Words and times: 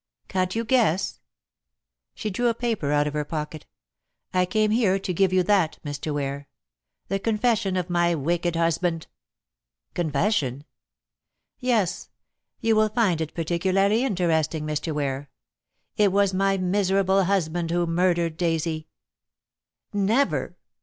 "Can't 0.27 0.55
you 0.55 0.65
guess?" 0.65 1.19
She 2.15 2.31
drew 2.31 2.47
a 2.47 2.55
paper 2.55 2.91
out 2.91 3.05
of 3.05 3.13
her 3.13 3.23
pocket. 3.23 3.67
"I 4.33 4.47
came 4.47 4.71
here 4.71 4.97
to 4.97 5.13
give 5.13 5.31
you 5.31 5.43
that, 5.43 5.77
Mr. 5.85 6.11
Ware. 6.11 6.47
The 7.09 7.19
confession 7.19 7.77
of 7.77 7.87
my 7.87 8.15
wicked 8.15 8.55
husband." 8.55 9.05
"Confession?" 9.93 10.65
"Yes. 11.59 12.09
You 12.61 12.75
will 12.75 12.89
find 12.89 13.21
it 13.21 13.35
particularly 13.35 14.03
interesting, 14.03 14.65
Mr. 14.65 14.91
Ware. 14.91 15.29
It 15.97 16.11
was 16.11 16.33
my 16.33 16.57
miserable 16.57 17.25
husband 17.25 17.69
who 17.69 17.85
murdered 17.85 18.37
Daisy." 18.37 18.87
"Never!" 19.93 20.57